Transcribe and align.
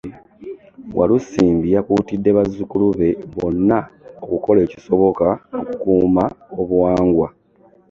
Walusimbi 0.97 1.67
yakuutidde 1.75 2.29
bazzukulu 2.37 2.87
be 2.99 3.09
bonna 3.33 3.79
okukola 4.27 4.59
ekisoboka 4.65 5.27
okukuuma 5.59 6.23
obuwangwa 6.59 7.27